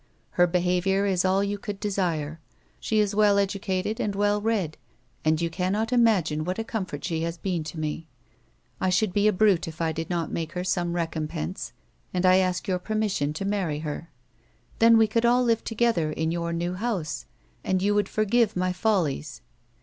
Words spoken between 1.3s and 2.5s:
you could desire;